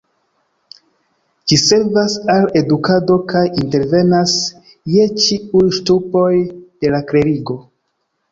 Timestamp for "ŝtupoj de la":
5.81-7.05